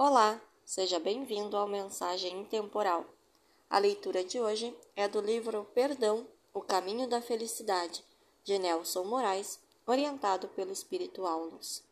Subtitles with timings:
[0.00, 3.04] Olá, seja bem-vindo ao Mensagem Intemporal.
[3.68, 6.24] A leitura de hoje é do livro Perdão,
[6.54, 8.04] O Caminho da Felicidade,
[8.44, 11.82] de Nelson Moraes, orientado pelo Espírito Aulos.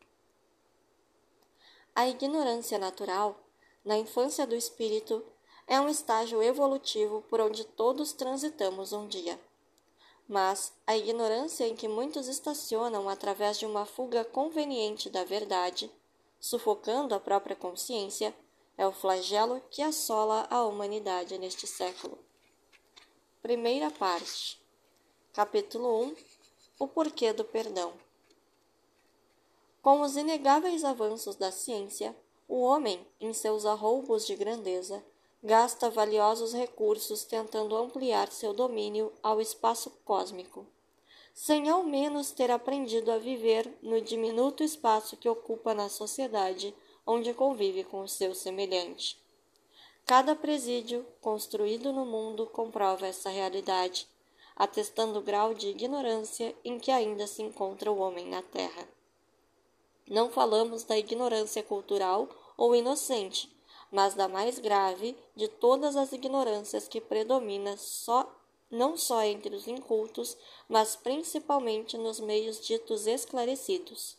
[1.96, 3.40] A ignorância natural,
[3.84, 5.26] na infância do espírito,
[5.66, 9.36] é um estágio evolutivo por onde todos transitamos um dia.
[10.28, 15.90] Mas a ignorância em que muitos estacionam através de uma fuga conveniente da verdade
[16.40, 18.34] sufocando a própria consciência,
[18.76, 22.18] é o flagelo que assola a humanidade neste século.
[23.40, 24.60] Primeira parte.
[25.32, 26.16] Capítulo 1
[26.78, 27.94] O porquê do perdão.
[29.82, 32.16] Com os inegáveis avanços da ciência,
[32.48, 35.04] o homem, em seus arroubos de grandeza,
[35.42, 40.66] gasta valiosos recursos tentando ampliar seu domínio ao espaço cósmico
[41.38, 46.74] sem ao menos ter aprendido a viver no diminuto espaço que ocupa na sociedade
[47.06, 49.22] onde convive com o seu semelhante.
[50.06, 54.08] Cada presídio construído no mundo comprova essa realidade,
[54.56, 58.88] atestando o grau de ignorância em que ainda se encontra o homem na Terra.
[60.08, 63.54] Não falamos da ignorância cultural ou inocente,
[63.92, 68.26] mas da mais grave de todas as ignorâncias que predomina só
[68.70, 70.36] não só entre os incultos,
[70.68, 74.16] mas principalmente nos meios ditos esclarecidos.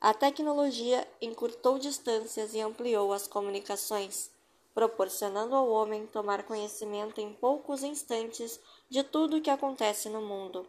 [0.00, 4.30] A tecnologia encurtou distâncias e ampliou as comunicações,
[4.74, 8.60] proporcionando ao homem tomar conhecimento em poucos instantes
[8.90, 10.66] de tudo o que acontece no mundo.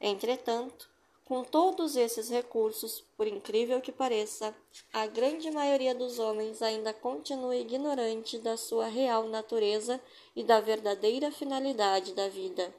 [0.00, 0.90] Entretanto,
[1.24, 4.54] com todos esses recursos, por incrível que pareça,
[4.92, 10.00] a grande maioria dos homens ainda continua ignorante da sua real natureza
[10.36, 12.74] e da verdadeira finalidade da vida.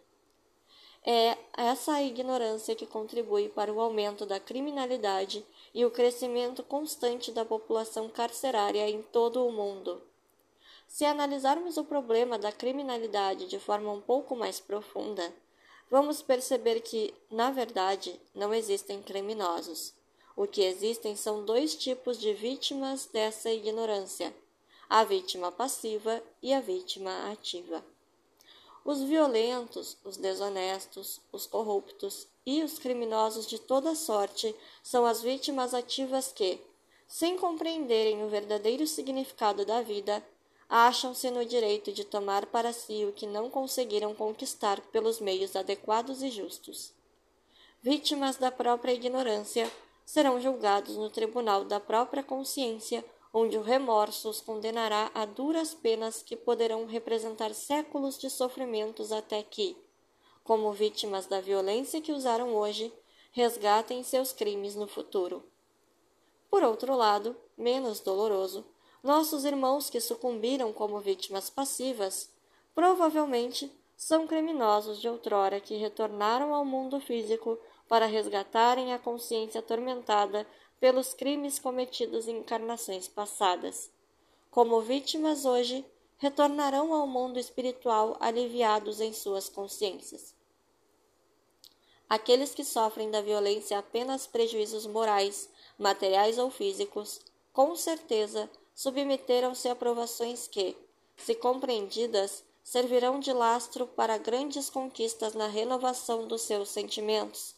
[1.08, 7.46] É essa ignorância que contribui para o aumento da criminalidade e o crescimento constante da
[7.46, 10.02] população carcerária em todo o mundo.
[10.88, 15.34] Se analisarmos o problema da criminalidade de forma um pouco mais profunda,
[15.90, 19.94] vamos perceber que, na verdade, não existem criminosos.
[20.36, 24.36] O que existem são dois tipos de vítimas dessa ignorância:
[24.90, 27.84] a vítima passiva e a vítima ativa.
[28.84, 35.74] Os violentos, os desonestos, os corruptos e os criminosos de toda sorte são as vítimas
[35.74, 36.60] ativas que,
[37.08, 40.24] sem compreenderem o verdadeiro significado da vida,
[40.70, 46.24] acham-se no direito de tomar para si o que não conseguiram conquistar pelos meios adequados
[46.24, 46.94] e justos.
[47.82, 49.72] Vítimas da própria ignorância
[50.06, 56.24] serão julgados no tribunal da própria consciência, onde o remorso os condenará a duras penas
[56.24, 59.78] que poderão representar séculos de sofrimentos até que,
[60.44, 62.94] como vítimas da violência que usaram hoje,
[63.32, 65.44] resgatem seus crimes no futuro.
[66.50, 68.66] Por outro lado, menos doloroso,
[69.06, 72.28] nossos irmãos que sucumbiram como vítimas passivas
[72.74, 77.58] provavelmente são criminosos de outrora que retornaram ao mundo físico
[77.88, 80.46] para resgatarem a consciência atormentada
[80.80, 83.92] pelos crimes cometidos em encarnações passadas.
[84.50, 85.86] Como vítimas hoje,
[86.18, 90.34] retornarão ao mundo espiritual aliviados em suas consciências.
[92.10, 97.22] Aqueles que sofrem da violência apenas prejuízos morais, materiais ou físicos,
[97.54, 100.78] com certeza submeteram-se a provações que,
[101.16, 107.56] se compreendidas, servirão de lastro para grandes conquistas na renovação dos seus sentimentos,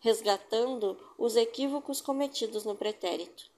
[0.00, 3.50] resgatando os equívocos cometidos no pretérito.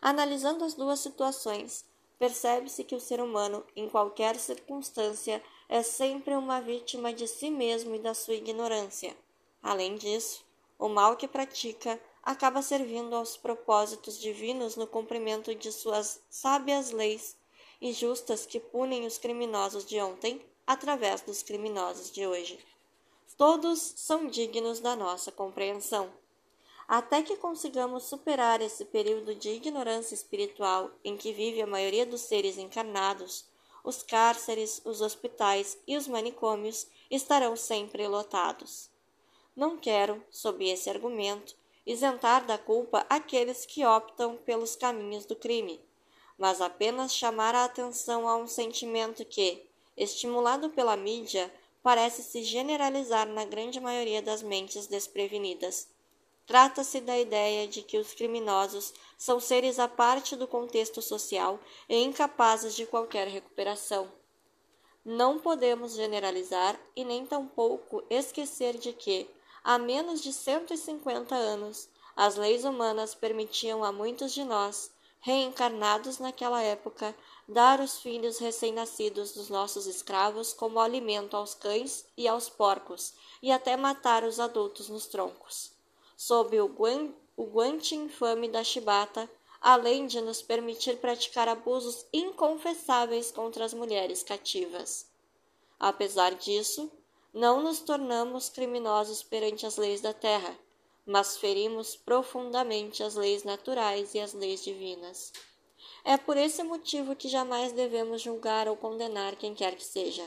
[0.00, 1.84] Analisando as duas situações,
[2.18, 7.94] percebe-se que o ser humano, em qualquer circunstância, é sempre uma vítima de si mesmo
[7.94, 9.16] e da sua ignorância.
[9.62, 10.44] Além disso,
[10.78, 17.36] o mal que pratica acaba servindo aos propósitos divinos no cumprimento de suas sábias leis
[17.80, 22.58] e justas que punem os criminosos de ontem através dos criminosos de hoje.
[23.36, 26.12] Todos são dignos da nossa compreensão.
[26.88, 32.22] Até que consigamos superar esse período de ignorância espiritual em que vive a maioria dos
[32.22, 33.44] seres encarnados,
[33.84, 38.90] os cárceres, os hospitais e os manicômios estarão sempre lotados.
[39.54, 41.54] Não quero, sob esse argumento,
[41.86, 45.80] isentar da culpa aqueles que optam pelos caminhos do crime,
[46.36, 49.64] mas apenas chamar a atenção a um sentimento que,
[49.96, 51.52] estimulado pela mídia,
[51.82, 55.88] parece se generalizar na grande maioria das mentes desprevenidas.
[56.46, 62.02] Trata-se da ideia de que os criminosos são seres à parte do contexto social e
[62.02, 64.10] incapazes de qualquer recuperação.
[65.04, 69.28] Não podemos generalizar e nem tampouco esquecer de que,
[69.68, 76.62] Há menos de 150 anos, as leis humanas permitiam a muitos de nós, reencarnados naquela
[76.62, 77.12] época,
[77.48, 83.50] dar os filhos recém-nascidos dos nossos escravos como alimento aos cães e aos porcos, e
[83.50, 85.72] até matar os adultos nos troncos.
[86.16, 89.28] Sob o, guan, o guante infame da chibata,
[89.60, 95.10] além de nos permitir praticar abusos inconfessáveis contra as mulheres cativas.
[95.76, 96.88] Apesar disso,
[97.36, 100.58] não nos tornamos criminosos perante as leis da terra,
[101.04, 105.34] mas ferimos profundamente as leis naturais e as leis divinas.
[106.02, 110.24] É por esse motivo que jamais devemos julgar ou condenar quem quer que seja.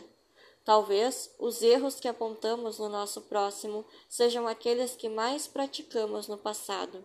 [0.63, 7.03] Talvez os erros que apontamos no nosso próximo sejam aqueles que mais praticamos no passado.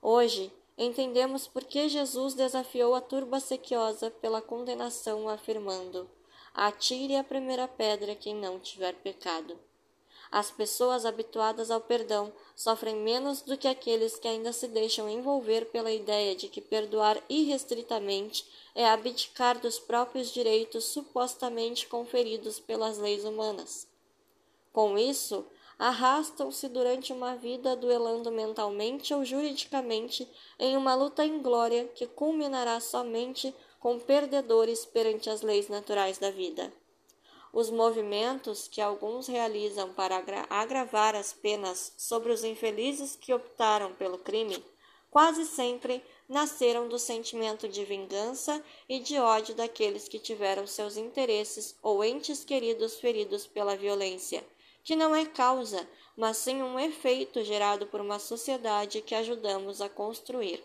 [0.00, 6.08] Hoje, entendemos por que Jesus desafiou a turba sequiosa pela condenação, afirmando:
[6.54, 9.58] Atire a primeira pedra quem não tiver pecado.
[10.30, 15.66] As pessoas habituadas ao perdão sofrem menos do que aqueles que ainda se deixam envolver
[15.66, 23.24] pela ideia de que perdoar irrestritamente é abdicar dos próprios direitos supostamente conferidos pelas leis
[23.24, 23.88] humanas.
[24.72, 25.44] Com isso,
[25.76, 30.28] arrastam-se durante uma vida duelando mentalmente ou juridicamente
[30.58, 33.52] em uma luta inglória que culminará somente
[33.84, 36.72] com perdedores perante as leis naturais da vida.
[37.52, 44.16] Os movimentos que alguns realizam para agravar as penas sobre os infelizes que optaram pelo
[44.16, 44.64] crime
[45.10, 51.76] quase sempre nasceram do sentimento de vingança e de ódio daqueles que tiveram seus interesses
[51.82, 54.42] ou entes queridos feridos pela violência,
[54.82, 55.86] que não é causa,
[56.16, 60.64] mas sim um efeito gerado por uma sociedade que ajudamos a construir.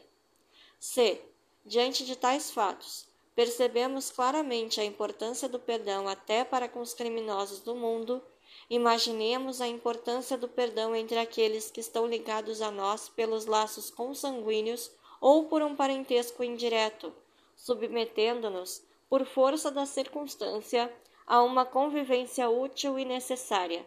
[0.80, 1.22] C.
[1.66, 3.09] Diante de tais fatos,
[3.40, 8.22] percebemos claramente a importância do perdão até para com os criminosos do mundo,
[8.70, 14.92] imaginemos a importância do perdão entre aqueles que estão ligados a nós pelos laços consanguíneos
[15.22, 17.14] ou por um parentesco indireto,
[17.56, 20.94] submetendo-nos, por força da circunstância,
[21.26, 23.86] a uma convivência útil e necessária.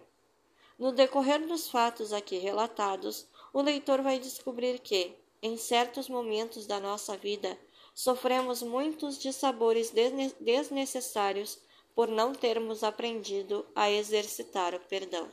[0.78, 6.80] No decorrer dos fatos aqui relatados, o leitor vai descobrir que, em certos momentos da
[6.80, 7.58] nossa vida,
[7.94, 9.92] sofremos muitos dissabores
[10.40, 11.58] desnecessários
[11.94, 15.30] por não termos aprendido a exercitar o perdão.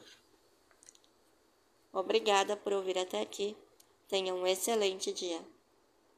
[1.92, 3.56] Obrigada por ouvir até aqui.
[4.08, 5.42] Tenha um excelente dia.